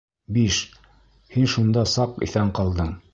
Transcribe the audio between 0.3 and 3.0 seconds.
—Биш. һин шунда саҡ иҫән ҡалдың.